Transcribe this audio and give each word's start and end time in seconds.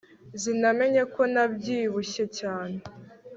sinamenye 0.41 1.01
ko 1.13 1.21
nabyibushye 1.33 2.23
cyane 2.39 2.77